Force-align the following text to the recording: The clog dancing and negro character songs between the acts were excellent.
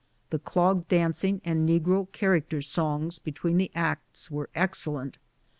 The 0.31 0.39
clog 0.39 0.87
dancing 0.87 1.41
and 1.45 1.69
negro 1.69 2.11
character 2.11 2.59
songs 2.63 3.19
between 3.19 3.57
the 3.59 3.69
acts 3.75 4.31
were 4.31 4.49
excellent. 4.55 5.19